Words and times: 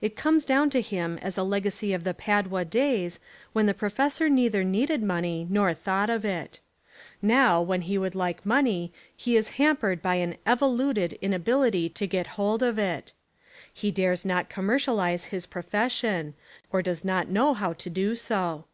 It 0.00 0.14
comes 0.14 0.44
down 0.44 0.70
to 0.70 0.80
him 0.80 1.18
as 1.18 1.36
a 1.36 1.42
legacy 1.42 1.92
of 1.92 2.04
the 2.04 2.14
Padua 2.14 2.64
days 2.64 3.18
when 3.52 3.66
the 3.66 3.74
professor 3.74 4.28
neither 4.28 4.62
needed 4.62 5.02
money 5.02 5.44
nor 5.50 5.74
thought 5.74 6.08
of 6.08 6.24
it. 6.24 6.60
Now 7.20 7.60
when 7.60 7.80
he 7.80 7.98
would 7.98 8.14
like 8.14 8.46
money 8.46 8.92
he 9.16 9.34
is 9.36 9.48
hampered 9.58 10.00
by 10.02 10.22
an 10.22 10.36
"evoluted" 10.46 11.18
inabil 11.20 11.66
ity 11.66 11.88
to 11.88 12.06
get 12.06 12.28
hold 12.38 12.62
of 12.62 12.78
it. 12.78 13.12
He 13.74 13.90
dares 13.90 14.24
not 14.24 14.48
commercial 14.48 15.00
ise 15.00 15.24
his 15.34 15.46
profession, 15.46 16.34
or 16.70 16.80
does 16.80 17.04
not 17.04 17.26
know 17.28 17.52
how 17.52 17.72
to 17.72 17.90
do 17.90 18.14
so. 18.14 18.66